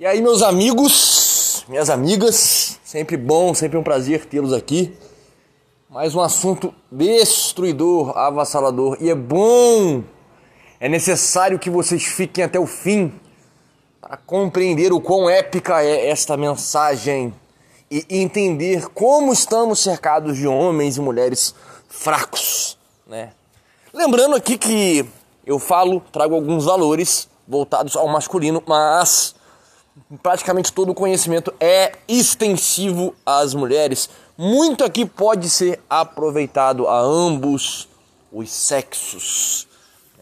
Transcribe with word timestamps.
E 0.00 0.06
aí, 0.06 0.22
meus 0.22 0.42
amigos, 0.42 1.64
minhas 1.68 1.90
amigas, 1.90 2.78
sempre 2.84 3.16
bom, 3.16 3.52
sempre 3.52 3.76
um 3.76 3.82
prazer 3.82 4.26
tê-los 4.26 4.52
aqui. 4.52 4.96
Mais 5.90 6.14
um 6.14 6.20
assunto 6.20 6.72
destruidor, 6.88 8.16
avassalador. 8.16 8.96
E 9.00 9.10
é 9.10 9.14
bom, 9.16 10.04
é 10.78 10.88
necessário 10.88 11.58
que 11.58 11.68
vocês 11.68 12.04
fiquem 12.04 12.44
até 12.44 12.60
o 12.60 12.64
fim 12.64 13.12
para 14.00 14.16
compreender 14.18 14.92
o 14.92 15.00
quão 15.00 15.28
épica 15.28 15.82
é 15.82 16.08
esta 16.08 16.36
mensagem 16.36 17.34
e 17.90 18.06
entender 18.08 18.86
como 18.90 19.32
estamos 19.32 19.80
cercados 19.80 20.36
de 20.36 20.46
homens 20.46 20.96
e 20.96 21.00
mulheres 21.00 21.56
fracos, 21.88 22.78
né? 23.04 23.32
Lembrando 23.92 24.36
aqui 24.36 24.56
que 24.56 25.04
eu 25.44 25.58
falo, 25.58 26.00
trago 26.12 26.36
alguns 26.36 26.66
valores 26.66 27.28
voltados 27.48 27.96
ao 27.96 28.06
masculino, 28.06 28.62
mas 28.64 29.34
praticamente 30.22 30.72
todo 30.72 30.90
o 30.90 30.94
conhecimento 30.94 31.52
é 31.60 31.92
extensivo 32.06 33.14
às 33.24 33.54
mulheres. 33.54 34.08
Muito 34.36 34.84
aqui 34.84 35.04
pode 35.04 35.50
ser 35.50 35.80
aproveitado 35.88 36.86
a 36.86 36.98
ambos 37.00 37.88
os 38.32 38.50
sexos. 38.50 39.66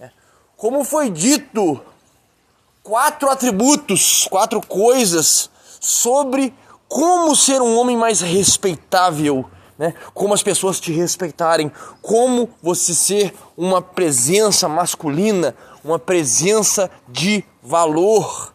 Né? 0.00 0.10
Como 0.56 0.84
foi 0.84 1.10
dito, 1.10 1.80
quatro 2.82 3.28
atributos, 3.28 4.26
quatro 4.30 4.64
coisas 4.64 5.50
sobre 5.80 6.54
como 6.88 7.34
ser 7.34 7.60
um 7.60 7.76
homem 7.78 7.96
mais 7.96 8.20
respeitável, 8.20 9.44
né? 9.78 9.92
Como 10.14 10.32
as 10.32 10.42
pessoas 10.42 10.80
te 10.80 10.92
respeitarem, 10.92 11.70
como 12.00 12.48
você 12.62 12.94
ser 12.94 13.34
uma 13.56 13.82
presença 13.82 14.68
masculina, 14.68 15.54
uma 15.84 15.98
presença 15.98 16.90
de 17.08 17.44
valor. 17.62 18.54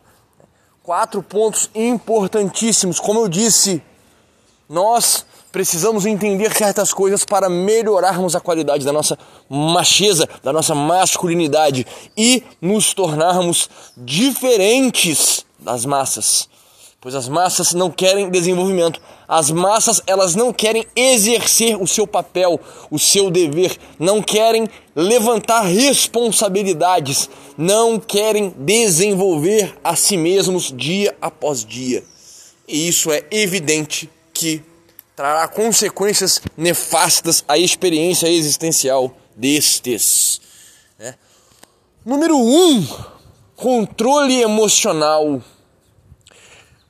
Quatro 0.91 1.23
pontos 1.23 1.69
importantíssimos. 1.73 2.99
Como 2.99 3.21
eu 3.21 3.29
disse, 3.29 3.81
nós 4.67 5.25
precisamos 5.49 6.05
entender 6.05 6.53
certas 6.53 6.93
coisas 6.93 7.23
para 7.23 7.47
melhorarmos 7.47 8.35
a 8.35 8.41
qualidade 8.41 8.83
da 8.83 8.91
nossa 8.91 9.17
macheza, 9.47 10.27
da 10.43 10.51
nossa 10.51 10.75
masculinidade 10.75 11.87
e 12.17 12.43
nos 12.61 12.93
tornarmos 12.93 13.69
diferentes 13.95 15.45
das 15.57 15.85
massas. 15.85 16.49
Pois 17.01 17.15
as 17.15 17.27
massas 17.27 17.73
não 17.73 17.89
querem 17.89 18.29
desenvolvimento. 18.29 19.01
As 19.27 19.49
massas, 19.49 20.03
elas 20.05 20.35
não 20.35 20.53
querem 20.53 20.85
exercer 20.95 21.81
o 21.81 21.87
seu 21.87 22.05
papel, 22.05 22.61
o 22.91 22.99
seu 22.99 23.31
dever, 23.31 23.75
não 23.97 24.21
querem 24.21 24.69
levantar 24.95 25.63
responsabilidades, 25.63 27.27
não 27.57 27.99
querem 27.99 28.53
desenvolver 28.55 29.75
a 29.83 29.95
si 29.95 30.15
mesmos 30.15 30.71
dia 30.71 31.17
após 31.19 31.65
dia. 31.65 32.03
E 32.67 32.87
isso 32.87 33.11
é 33.11 33.23
evidente 33.31 34.07
que 34.31 34.61
trará 35.15 35.47
consequências 35.47 36.39
nefastas 36.55 37.43
à 37.47 37.57
experiência 37.57 38.27
existencial 38.27 39.11
destes. 39.35 40.39
Né? 40.99 41.15
Número 42.05 42.37
1. 42.37 42.39
Um, 42.39 42.87
controle 43.55 44.39
emocional 44.39 45.41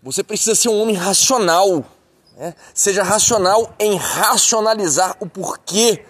você 0.02 0.23
precisa 0.23 0.55
ser 0.55 0.69
um 0.69 0.81
homem 0.81 0.95
racional. 0.95 1.85
Né? 2.35 2.55
Seja 2.73 3.03
racional 3.03 3.73
em 3.80 3.95
racionalizar 3.95 5.16
o 5.19 5.27
porquê 5.27 6.03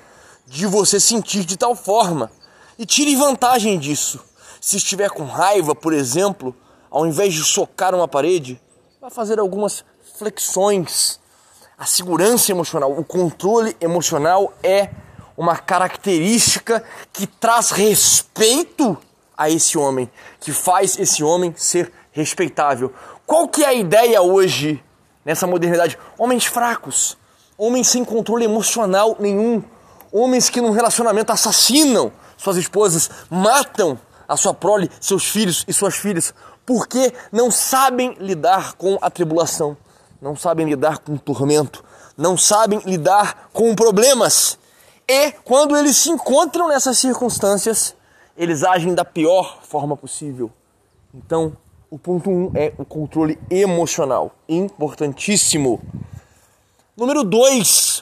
de 0.47 0.65
você 0.65 0.99
sentir 0.99 1.43
de 1.43 1.57
tal 1.57 1.75
forma. 1.75 2.31
E 2.77 2.85
tire 2.85 3.15
vantagem 3.15 3.77
disso. 3.77 4.23
Se 4.59 4.77
estiver 4.77 5.09
com 5.09 5.25
raiva, 5.25 5.75
por 5.75 5.93
exemplo, 5.93 6.55
ao 6.89 7.05
invés 7.05 7.33
de 7.33 7.43
socar 7.43 7.93
uma 7.93 8.07
parede, 8.07 8.61
vá 8.99 9.09
fazer 9.09 9.39
algumas 9.39 9.83
flexões. 10.17 11.19
A 11.77 11.85
segurança 11.85 12.51
emocional, 12.51 12.91
o 12.91 13.03
controle 13.03 13.75
emocional 13.81 14.53
é 14.61 14.89
uma 15.35 15.57
característica 15.57 16.83
que 17.11 17.25
traz 17.25 17.71
respeito 17.71 18.97
a 19.35 19.49
esse 19.49 19.77
homem, 19.77 20.09
que 20.39 20.51
faz 20.51 20.99
esse 20.99 21.23
homem 21.23 21.53
ser 21.57 21.91
respeitável. 22.11 22.93
Qual 23.25 23.47
que 23.47 23.63
é 23.63 23.67
a 23.67 23.73
ideia 23.73 24.21
hoje 24.21 24.83
nessa 25.23 25.47
modernidade? 25.47 25.97
Homens 26.17 26.45
fracos, 26.45 27.17
homens 27.57 27.87
sem 27.87 28.03
controle 28.03 28.45
emocional 28.45 29.15
nenhum, 29.19 29.63
homens 30.11 30.49
que 30.49 30.61
num 30.61 30.71
relacionamento 30.71 31.31
assassinam 31.31 32.11
suas 32.37 32.57
esposas, 32.57 33.09
matam 33.29 33.99
a 34.27 34.35
sua 34.35 34.53
prole, 34.53 34.89
seus 34.99 35.25
filhos 35.25 35.63
e 35.67 35.73
suas 35.73 35.95
filhas, 35.95 36.33
porque 36.65 37.13
não 37.31 37.51
sabem 37.51 38.15
lidar 38.19 38.73
com 38.73 38.97
a 39.01 39.09
tribulação, 39.09 39.77
não 40.21 40.35
sabem 40.35 40.67
lidar 40.67 40.99
com 40.99 41.13
o 41.13 41.19
tormento, 41.19 41.83
não 42.17 42.37
sabem 42.37 42.79
lidar 42.85 43.49
com 43.53 43.75
problemas. 43.75 44.57
E 45.07 45.31
quando 45.43 45.75
eles 45.75 45.97
se 45.97 46.09
encontram 46.09 46.67
nessas 46.67 46.97
circunstâncias, 46.97 47.95
eles 48.37 48.63
agem 48.63 48.93
da 48.93 49.03
pior 49.03 49.59
forma 49.63 49.95
possível. 49.97 50.51
Então, 51.13 51.55
o 51.91 51.99
ponto 51.99 52.29
1 52.29 52.33
um 52.33 52.51
é 52.55 52.71
o 52.77 52.85
controle 52.85 53.37
emocional, 53.49 54.33
importantíssimo. 54.47 55.81
Número 56.95 57.21
2, 57.21 58.01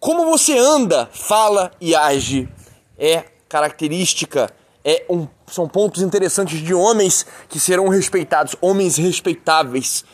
como 0.00 0.24
você 0.24 0.56
anda, 0.56 1.06
fala 1.12 1.70
e 1.78 1.94
age 1.94 2.48
é 2.96 3.24
característica, 3.50 4.50
é 4.82 5.04
um, 5.10 5.28
são 5.46 5.68
pontos 5.68 6.00
interessantes 6.00 6.58
de 6.60 6.72
homens 6.72 7.26
que 7.50 7.60
serão 7.60 7.88
respeitados, 7.88 8.56
homens 8.62 8.96
respeitáveis. 8.96 10.06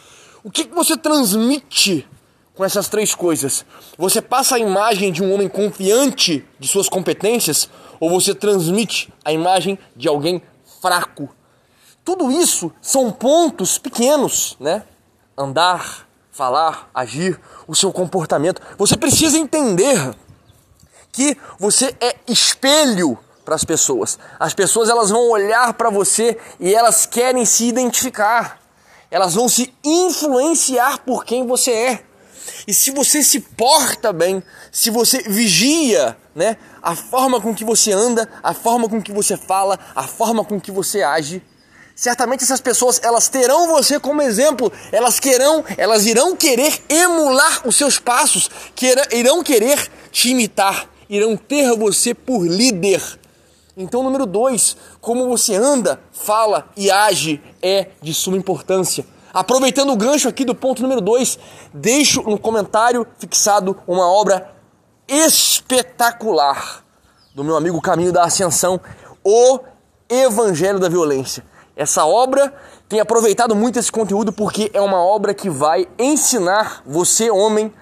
O 0.42 0.50
que, 0.50 0.64
que 0.64 0.74
você 0.74 0.96
transmite 0.96 2.04
com 2.52 2.64
essas 2.64 2.88
três 2.88 3.14
coisas? 3.14 3.64
Você 3.96 4.20
passa 4.20 4.56
a 4.56 4.58
imagem 4.58 5.12
de 5.12 5.22
um 5.22 5.32
homem 5.32 5.48
confiante 5.48 6.44
de 6.58 6.66
suas 6.66 6.88
competências 6.88 7.70
ou 8.00 8.10
você 8.10 8.34
transmite 8.34 9.08
a 9.24 9.32
imagem 9.32 9.78
de 9.94 10.08
alguém 10.08 10.42
fraco, 10.80 11.32
tudo 12.08 12.32
isso 12.32 12.72
são 12.80 13.12
pontos 13.12 13.76
pequenos, 13.76 14.56
né? 14.58 14.82
Andar, 15.36 16.08
falar, 16.32 16.88
agir, 16.94 17.38
o 17.66 17.76
seu 17.76 17.92
comportamento. 17.92 18.62
Você 18.78 18.96
precisa 18.96 19.36
entender 19.36 20.14
que 21.12 21.36
você 21.58 21.94
é 22.00 22.16
espelho 22.26 23.18
para 23.44 23.54
as 23.54 23.62
pessoas. 23.62 24.18
As 24.40 24.54
pessoas 24.54 24.88
elas 24.88 25.10
vão 25.10 25.28
olhar 25.28 25.74
para 25.74 25.90
você 25.90 26.38
e 26.58 26.74
elas 26.74 27.04
querem 27.04 27.44
se 27.44 27.66
identificar. 27.66 28.58
Elas 29.10 29.34
vão 29.34 29.46
se 29.46 29.70
influenciar 29.84 31.00
por 31.00 31.26
quem 31.26 31.46
você 31.46 31.72
é. 31.72 32.04
E 32.66 32.72
se 32.72 32.90
você 32.90 33.22
se 33.22 33.40
porta 33.40 34.14
bem, 34.14 34.42
se 34.72 34.88
você 34.88 35.24
vigia, 35.24 36.16
né, 36.34 36.56
a 36.82 36.94
forma 36.94 37.38
com 37.38 37.54
que 37.54 37.66
você 37.66 37.92
anda, 37.92 38.26
a 38.42 38.54
forma 38.54 38.88
com 38.88 39.02
que 39.02 39.12
você 39.12 39.36
fala, 39.36 39.78
a 39.94 40.04
forma 40.04 40.42
com 40.42 40.58
que 40.58 40.72
você 40.72 41.02
age, 41.02 41.42
certamente 41.98 42.44
essas 42.44 42.60
pessoas 42.60 43.00
elas 43.02 43.28
terão 43.28 43.66
você 43.66 43.98
como 43.98 44.22
exemplo, 44.22 44.72
elas 44.92 45.18
querão, 45.18 45.64
elas 45.76 46.06
irão 46.06 46.36
querer 46.36 46.80
emular 46.88 47.66
os 47.66 47.74
seus 47.74 47.98
passos, 47.98 48.48
irão 49.10 49.42
querer 49.42 49.90
te 50.12 50.30
imitar, 50.30 50.88
irão 51.10 51.36
ter 51.36 51.76
você 51.76 52.14
por 52.14 52.46
líder. 52.46 53.02
Então, 53.76 54.04
número 54.04 54.26
dois, 54.26 54.76
como 55.00 55.28
você 55.28 55.56
anda, 55.56 56.00
fala 56.12 56.68
e 56.76 56.88
age 56.88 57.42
é 57.60 57.88
de 58.00 58.14
suma 58.14 58.36
importância. 58.36 59.04
Aproveitando 59.34 59.90
o 59.90 59.96
gancho 59.96 60.28
aqui 60.28 60.44
do 60.44 60.54
ponto 60.54 60.82
número 60.82 61.00
dois, 61.00 61.36
deixo 61.74 62.22
no 62.22 62.38
comentário 62.38 63.04
fixado 63.18 63.76
uma 63.88 64.08
obra 64.08 64.54
espetacular 65.08 66.84
do 67.34 67.42
meu 67.42 67.56
amigo 67.56 67.80
Caminho 67.80 68.12
da 68.12 68.22
Ascensão, 68.22 68.80
O 69.24 69.58
Evangelho 70.08 70.78
da 70.78 70.88
Violência. 70.88 71.44
Essa 71.78 72.04
obra 72.04 72.52
tem 72.88 72.98
aproveitado 72.98 73.54
muito 73.54 73.78
esse 73.78 73.92
conteúdo 73.92 74.32
porque 74.32 74.68
é 74.74 74.80
uma 74.80 75.00
obra 75.00 75.32
que 75.32 75.48
vai 75.48 75.86
ensinar 75.96 76.82
você, 76.84 77.30
homem, 77.30 77.72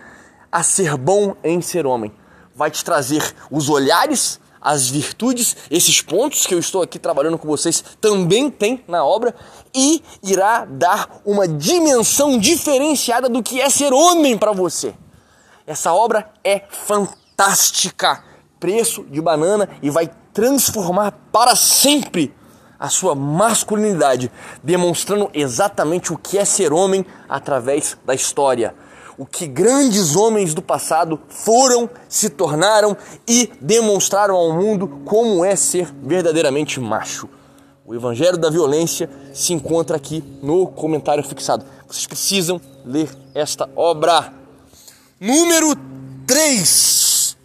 a 0.53 0.63
ser 0.63 0.99
bom 0.99 1.35
em 1.43 1.63
ser 1.63 1.87
homem. 1.87 2.13
Vai 2.55 2.71
te 2.71 2.85
trazer 2.85 3.35
os 3.51 3.71
olhares, 3.71 4.39
as 4.61 4.91
virtudes, 4.91 5.57
esses 5.71 6.03
pontos 6.03 6.45
que 6.45 6.53
eu 6.53 6.59
estou 6.59 6.83
aqui 6.83 6.99
trabalhando 6.99 7.39
com 7.39 7.49
vocês 7.49 7.83
também 7.99 8.51
tem 8.51 8.85
na 8.87 9.03
obra 9.03 9.35
e 9.75 10.03
irá 10.23 10.67
dar 10.67 11.23
uma 11.25 11.49
dimensão 11.49 12.39
diferenciada 12.39 13.31
do 13.31 13.43
que 13.43 13.63
é 13.63 13.71
ser 13.71 13.95
homem 13.95 14.37
para 14.37 14.53
você. 14.53 14.95
Essa 15.67 15.95
obra 15.95 16.31
é 16.45 16.65
fantástica, 16.69 18.23
preço 18.61 19.05
de 19.05 19.23
banana 19.23 19.67
e 19.81 19.89
vai 19.89 20.11
transformar 20.35 21.13
para 21.33 21.57
sempre 21.57 22.35
a 22.79 22.89
sua 22.89 23.15
masculinidade, 23.15 24.31
demonstrando 24.63 25.31
exatamente 25.33 26.13
o 26.13 26.19
que 26.19 26.39
é 26.39 26.45
ser 26.45 26.73
homem 26.73 27.05
através 27.29 27.97
da 28.05 28.15
história. 28.15 28.75
O 29.19 29.25
que 29.25 29.47
grandes 29.47 30.15
homens 30.15 30.53
do 30.53 30.61
passado 30.61 31.19
foram, 31.29 31.89
se 32.09 32.29
tornaram 32.29 32.97
e 33.27 33.51
demonstraram 33.61 34.35
ao 34.35 34.53
mundo 34.53 35.01
como 35.07 35.45
é 35.45 35.57
ser 35.57 35.91
verdadeiramente 36.03 36.79
macho. 36.79 37.29
O 37.87 37.95
Evangelho 37.95 38.37
da 38.37 38.51
Violência 38.51 39.09
se 39.33 39.53
encontra 39.53 39.97
aqui 39.97 40.23
no 40.43 40.67
comentário 40.67 41.23
fixado. 41.23 41.65
Vocês 41.87 42.07
precisam 42.07 42.61
ler 42.85 43.09
esta 43.33 43.71
obra. 43.77 44.33
Número 45.21 45.75
3. 46.27 47.37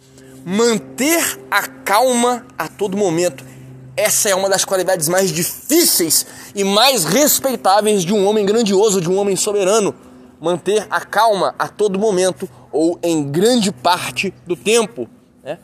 Manter 0.44 1.40
a 1.48 1.62
calma 1.68 2.44
a 2.58 2.66
todo 2.66 2.96
momento. 2.96 3.51
Essa 3.96 4.30
é 4.30 4.34
uma 4.34 4.48
das 4.48 4.64
qualidades 4.64 5.08
mais 5.08 5.30
difíceis 5.30 6.26
e 6.54 6.64
mais 6.64 7.04
respeitáveis 7.04 8.04
de 8.04 8.12
um 8.12 8.26
homem 8.26 8.46
grandioso, 8.46 9.00
de 9.00 9.10
um 9.10 9.18
homem 9.18 9.36
soberano. 9.36 9.94
Manter 10.40 10.86
a 10.90 11.00
calma 11.00 11.54
a 11.58 11.68
todo 11.68 11.98
momento 11.98 12.48
ou 12.72 12.98
em 13.02 13.30
grande 13.30 13.70
parte 13.70 14.32
do 14.46 14.56
tempo. 14.56 15.08
Né? 15.44 15.58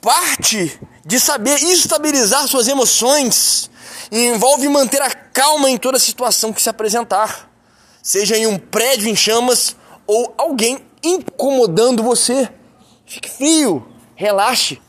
Parte 0.00 0.80
de 1.04 1.18
saber 1.18 1.60
estabilizar 1.64 2.46
suas 2.46 2.68
emoções 2.68 3.68
e 4.12 4.26
envolve 4.26 4.68
manter 4.68 5.02
a 5.02 5.10
calma 5.10 5.68
em 5.68 5.76
toda 5.76 5.98
situação 5.98 6.52
que 6.52 6.62
se 6.62 6.68
apresentar, 6.68 7.50
seja 8.02 8.38
em 8.38 8.46
um 8.46 8.58
prédio 8.58 9.08
em 9.08 9.16
chamas 9.16 9.76
ou 10.06 10.32
alguém 10.38 10.78
incomodando 11.02 12.02
você. 12.02 12.48
Fique 13.04 13.28
frio, 13.28 13.86
relaxe, 14.14 14.80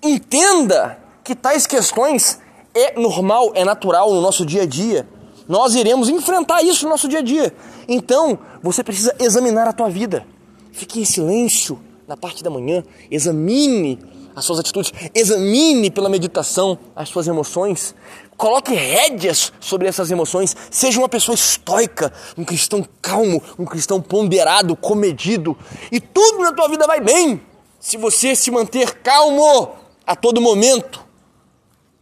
entenda 0.00 1.07
que 1.28 1.34
tais 1.34 1.66
questões 1.66 2.40
é 2.74 2.98
normal, 2.98 3.52
é 3.54 3.62
natural 3.62 4.14
no 4.14 4.22
nosso 4.22 4.46
dia 4.46 4.62
a 4.62 4.66
dia. 4.66 5.06
Nós 5.46 5.74
iremos 5.74 6.08
enfrentar 6.08 6.62
isso 6.62 6.86
no 6.86 6.90
nosso 6.90 7.06
dia 7.06 7.18
a 7.18 7.22
dia. 7.22 7.54
Então, 7.86 8.38
você 8.62 8.82
precisa 8.82 9.14
examinar 9.18 9.68
a 9.68 9.74
tua 9.74 9.90
vida. 9.90 10.26
Fique 10.72 10.98
em 10.98 11.04
silêncio 11.04 11.78
na 12.06 12.16
parte 12.16 12.42
da 12.42 12.48
manhã, 12.48 12.82
examine 13.10 13.98
as 14.34 14.42
suas 14.42 14.58
atitudes, 14.58 14.90
examine 15.14 15.90
pela 15.90 16.08
meditação 16.08 16.78
as 16.96 17.10
suas 17.10 17.28
emoções, 17.28 17.94
coloque 18.34 18.72
rédeas 18.72 19.52
sobre 19.60 19.86
essas 19.86 20.10
emoções, 20.10 20.56
seja 20.70 20.98
uma 20.98 21.10
pessoa 21.10 21.34
estoica, 21.34 22.10
um 22.38 22.44
cristão 22.44 22.82
calmo, 23.02 23.42
um 23.58 23.66
cristão 23.66 24.00
ponderado, 24.00 24.74
comedido, 24.74 25.54
e 25.92 26.00
tudo 26.00 26.38
na 26.38 26.54
tua 26.54 26.68
vida 26.68 26.86
vai 26.86 27.02
bem 27.02 27.38
se 27.78 27.98
você 27.98 28.34
se 28.34 28.50
manter 28.50 29.02
calmo 29.02 29.72
a 30.06 30.16
todo 30.16 30.40
momento. 30.40 31.07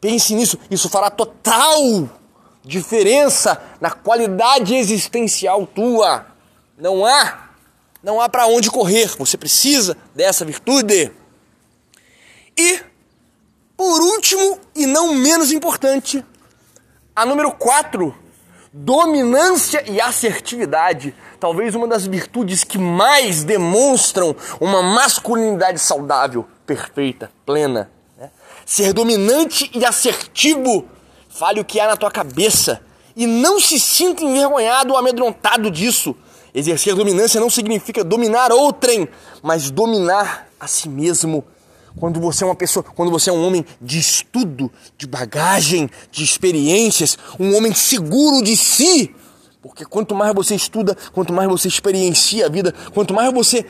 Pense 0.06 0.36
nisso, 0.36 0.56
isso 0.70 0.88
fará 0.88 1.10
total 1.10 2.08
diferença 2.62 3.60
na 3.80 3.90
qualidade 3.90 4.72
existencial 4.72 5.66
tua. 5.66 6.24
Não 6.78 7.04
há, 7.04 7.48
não 8.04 8.20
há 8.20 8.28
para 8.28 8.46
onde 8.46 8.70
correr. 8.70 9.08
Você 9.18 9.36
precisa 9.36 9.96
dessa 10.14 10.44
virtude. 10.44 11.10
E 12.56 12.80
por 13.76 14.00
último 14.00 14.60
e 14.76 14.86
não 14.86 15.12
menos 15.12 15.50
importante, 15.50 16.24
a 17.12 17.26
número 17.26 17.50
4, 17.50 18.14
dominância 18.72 19.82
e 19.90 20.00
assertividade. 20.00 21.16
Talvez 21.40 21.74
uma 21.74 21.88
das 21.88 22.06
virtudes 22.06 22.62
que 22.62 22.78
mais 22.78 23.42
demonstram 23.42 24.36
uma 24.60 24.84
masculinidade 24.84 25.80
saudável, 25.80 26.46
perfeita, 26.64 27.28
plena. 27.44 27.90
Ser 28.64 28.92
dominante 28.92 29.70
e 29.74 29.84
assertivo. 29.84 30.86
Fale 31.28 31.60
o 31.60 31.64
que 31.64 31.78
há 31.78 31.86
na 31.86 31.96
tua 31.96 32.10
cabeça. 32.10 32.80
E 33.14 33.26
não 33.26 33.60
se 33.60 33.78
sinta 33.78 34.24
envergonhado 34.24 34.92
ou 34.92 34.98
amedrontado 34.98 35.70
disso. 35.70 36.14
Exercer 36.54 36.94
dominância 36.94 37.40
não 37.40 37.50
significa 37.50 38.02
dominar 38.02 38.50
outrem, 38.50 39.08
mas 39.42 39.70
dominar 39.70 40.48
a 40.58 40.66
si 40.66 40.88
mesmo. 40.88 41.44
Quando 41.98 42.20
você 42.20 42.44
é 42.44 42.46
uma 42.46 42.54
pessoa, 42.54 42.82
quando 42.82 43.10
você 43.10 43.30
é 43.30 43.32
um 43.32 43.46
homem 43.46 43.64
de 43.80 43.98
estudo, 43.98 44.70
de 44.98 45.06
bagagem, 45.06 45.88
de 46.10 46.24
experiências, 46.24 47.18
um 47.40 47.54
homem 47.56 47.72
seguro 47.74 48.42
de 48.42 48.56
si, 48.56 49.14
porque 49.62 49.84
quanto 49.84 50.14
mais 50.14 50.34
você 50.34 50.54
estuda, 50.54 50.96
quanto 51.12 51.32
mais 51.32 51.48
você 51.48 51.68
experiencia 51.68 52.46
a 52.46 52.48
vida, 52.48 52.74
quanto 52.92 53.14
mais 53.14 53.32
você 53.32 53.64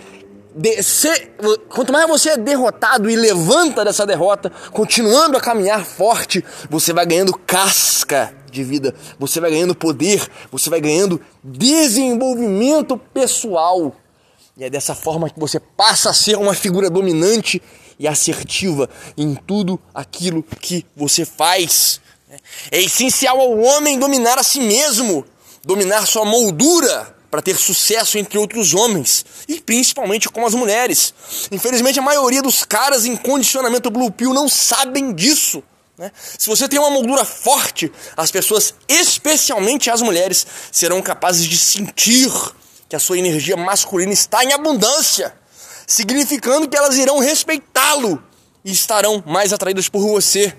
de, 0.56 0.82
ser, 0.82 1.37
quanto 1.69 1.93
mais 1.93 2.08
você 2.08 2.31
é 2.31 2.37
derrotado 2.38 3.11
e 3.11 3.14
levanta 3.14 3.85
dessa 3.85 4.06
derrota, 4.06 4.50
continuando 4.73 5.37
a 5.37 5.41
caminhar 5.41 5.85
forte, 5.85 6.43
você 6.70 6.94
vai 6.94 7.05
ganhando 7.05 7.37
casca 7.37 8.35
de 8.50 8.64
vida, 8.64 8.94
você 9.19 9.38
vai 9.38 9.50
ganhando 9.50 9.75
poder, 9.75 10.26
você 10.50 10.70
vai 10.70 10.81
ganhando 10.81 11.20
desenvolvimento 11.44 12.97
pessoal. 12.97 13.94
E 14.56 14.64
é 14.64 14.70
dessa 14.70 14.94
forma 14.94 15.29
que 15.29 15.38
você 15.38 15.61
passa 15.61 16.08
a 16.08 16.14
ser 16.14 16.38
uma 16.38 16.55
figura 16.55 16.88
dominante 16.88 17.62
e 17.99 18.08
assertiva 18.08 18.88
em 19.14 19.35
tudo 19.35 19.79
aquilo 19.94 20.43
que 20.43 20.87
você 20.97 21.26
faz. 21.26 22.00
É 22.70 22.81
essencial 22.81 23.38
ao 23.38 23.58
homem 23.58 23.99
dominar 23.99 24.38
a 24.38 24.43
si 24.43 24.61
mesmo, 24.61 25.23
dominar 25.62 26.06
sua 26.06 26.25
moldura 26.25 27.16
para 27.37 27.43
ter 27.43 27.59
sucesso 27.59 28.17
entre 28.17 28.38
outros 28.38 28.73
homens 28.73 29.27
e 29.47 29.61
principalmente 29.61 30.27
com 30.27 30.47
as 30.47 30.55
mulheres. 30.55 31.12
Infelizmente, 31.53 31.99
a 31.99 32.03
maioria 32.03 32.41
dos 32.41 32.65
caras 32.65 33.05
em 33.05 33.15
condicionamento 33.15 33.91
Blue 33.91 34.11
Pill 34.11 34.33
não 34.33 34.49
sabem 34.49 35.12
disso. 35.12 35.62
Né? 35.99 36.11
Se 36.17 36.49
você 36.49 36.67
tem 36.67 36.79
uma 36.79 36.88
moldura 36.88 37.27
forte, 37.27 37.93
as 38.17 38.31
pessoas, 38.31 38.73
especialmente 38.88 39.91
as 39.91 40.00
mulheres, 40.00 40.47
serão 40.73 41.03
capazes 41.03 41.44
de 41.44 41.59
sentir 41.59 42.33
que 42.88 42.97
a 42.97 42.99
sua 42.99 43.19
energia 43.19 43.55
masculina 43.55 44.15
está 44.15 44.43
em 44.43 44.55
abundância, 44.55 45.35
significando 45.87 46.67
que 46.67 46.79
elas 46.79 46.97
irão 46.97 47.19
respeitá-lo 47.19 48.25
e 48.65 48.73
estarão 48.73 49.23
mais 49.27 49.53
atraídas 49.53 49.91
por 49.91 50.00
você. 50.00 50.56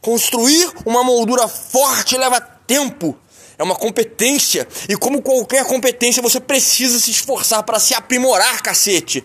Construir 0.00 0.68
uma 0.84 1.04
moldura 1.04 1.46
forte 1.46 2.16
leva 2.16 2.40
tempo 2.40 3.16
é 3.58 3.62
uma 3.62 3.74
competência. 3.74 4.66
E 4.88 4.96
como 4.96 5.20
qualquer 5.20 5.64
competência, 5.64 6.22
você 6.22 6.38
precisa 6.38 6.98
se 7.00 7.10
esforçar 7.10 7.62
para 7.64 7.80
se 7.80 7.92
aprimorar, 7.92 8.62
cacete. 8.62 9.24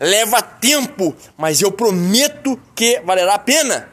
Leva 0.00 0.40
tempo, 0.40 1.14
mas 1.36 1.60
eu 1.60 1.72
prometo 1.72 2.58
que 2.74 3.00
valerá 3.04 3.34
a 3.34 3.38
pena. 3.38 3.90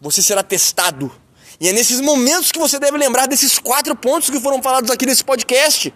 Você 0.00 0.22
será 0.22 0.42
testado. 0.42 1.10
E 1.58 1.68
é 1.68 1.72
nesses 1.72 2.00
momentos 2.00 2.52
que 2.52 2.58
você 2.58 2.78
deve 2.78 2.96
lembrar 2.96 3.26
desses 3.26 3.58
quatro 3.58 3.96
pontos 3.96 4.30
que 4.30 4.38
foram 4.38 4.62
falados 4.62 4.90
aqui 4.90 5.04
nesse 5.06 5.24
podcast. 5.24 5.92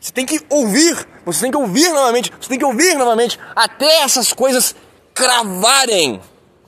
Você 0.00 0.12
tem 0.12 0.24
que 0.24 0.40
ouvir, 0.48 1.06
você 1.24 1.40
tem 1.42 1.50
que 1.50 1.56
ouvir 1.56 1.88
novamente, 1.90 2.32
você 2.38 2.48
tem 2.48 2.58
que 2.58 2.64
ouvir 2.64 2.94
novamente, 2.94 3.38
até 3.56 4.02
essas 4.02 4.32
coisas 4.32 4.74
cravarem 5.14 6.20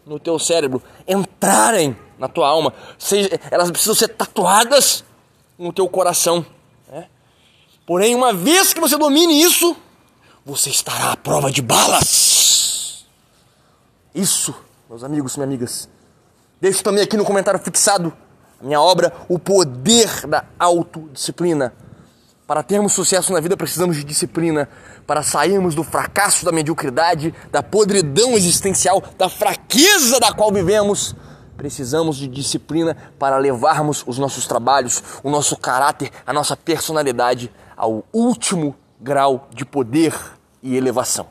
no 0.07 0.19
teu 0.19 0.39
cérebro, 0.39 0.83
entrarem 1.07 1.97
na 2.19 2.29
tua 2.29 2.49
alma. 2.49 2.73
Seja, 2.99 3.39
elas 3.51 3.71
precisam 3.71 3.95
ser 3.95 4.09
tatuadas 4.09 5.05
no 5.59 5.73
teu 5.73 5.89
coração. 5.89 6.45
Né? 6.89 7.09
Porém, 7.87 8.15
uma 8.15 8.33
vez 8.33 8.73
que 8.73 8.81
você 8.81 8.97
domine 8.97 9.43
isso, 9.43 9.77
você 10.45 10.71
estará 10.71 11.13
à 11.13 11.17
prova 11.17 11.51
de 11.51 11.63
balas. 11.63 13.07
Isso, 14.15 14.55
meus 14.89 15.05
amigos 15.05 15.35
e 15.35 15.39
minhas 15.39 15.49
amigas. 15.49 15.89
Deixo 16.61 16.83
também 16.83 17.03
aqui 17.03 17.17
no 17.17 17.25
comentário 17.25 17.61
fixado 17.61 18.13
a 18.61 18.65
minha 18.65 18.81
obra 18.81 19.13
O 19.29 19.39
Poder 19.39 20.27
da 20.27 20.45
Autodisciplina. 20.59 21.75
Para 22.47 22.63
termos 22.63 22.93
sucesso 22.93 23.33
na 23.33 23.41
vida, 23.41 23.57
precisamos 23.57 23.97
de 23.97 24.05
disciplina. 24.05 24.69
Para 25.07 25.23
sairmos 25.23 25.75
do 25.75 25.85
fracasso, 25.85 26.45
da 26.45 26.53
mediocridade, 26.53 27.35
da 27.51 27.63
podridão 27.63 28.33
existencial, 28.33 29.03
da 29.19 29.29
fraqueza 29.29 30.19
da 30.19 30.33
qual 30.33 30.51
vivemos, 30.53 31.15
Precisamos 31.57 32.17
de 32.17 32.27
disciplina 32.27 32.97
para 33.19 33.39
levarmos 33.39 34.05
os 34.07 34.19
nossos 34.19 34.47
trabalhos, 34.47 35.03
o 35.23 35.31
nosso 35.31 35.57
caráter, 35.57 36.11
a 36.27 36.33
nossa 36.33 36.57
personalidade 36.57 37.53
ao 37.77 38.05
último 38.13 38.75
grau 39.01 39.49
de 39.51 39.65
poder 39.65 40.15
e 40.63 40.77
elevação. 40.77 41.29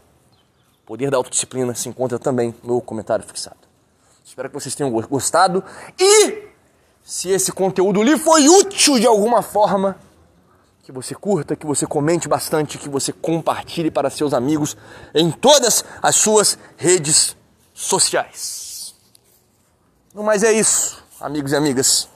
O 0.84 0.86
poder 0.86 1.10
da 1.10 1.18
autodisciplina 1.18 1.74
se 1.76 1.90
encontra 1.90 2.18
também 2.20 2.54
no 2.64 2.82
comentário 2.82 3.26
fixado. 3.26 3.58
Espero 4.24 4.50
que 4.50 4.56
vocês 4.56 4.76
tenham 4.76 4.92
gostado 4.92 5.64
e 6.00 6.50
se 7.04 7.30
esse 7.30 7.52
conteúdo 7.52 8.02
lhe 8.02 8.18
foi 8.18 8.48
útil 8.50 9.00
de 9.00 9.06
alguma 9.06 9.44
forma, 9.44 9.96
que 10.82 10.92
você 10.92 11.16
curta, 11.16 11.56
que 11.56 11.66
você 11.66 11.88
comente 11.88 12.28
bastante, 12.28 12.78
que 12.78 12.88
você 12.88 13.12
compartilhe 13.12 13.90
para 13.90 14.10
seus 14.10 14.34
amigos 14.34 14.78
em 15.16 15.32
todas 15.32 15.84
as 16.02 16.16
suas 16.16 16.60
redes 16.78 17.36
sociais. 17.74 18.75
No 20.16 20.24
mais 20.24 20.44
é 20.44 20.54
isso, 20.54 21.04
amigos 21.20 21.52
e 21.52 21.58
amigas. 21.58 22.08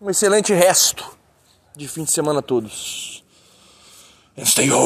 Um 0.00 0.08
excelente 0.08 0.54
resto 0.54 1.04
de 1.76 1.88
fim 1.88 2.04
de 2.04 2.12
semana 2.12 2.38
a 2.38 2.42
todos. 2.42 3.24
And 4.38 4.44
stay 4.44 4.68
hard. 4.68 4.82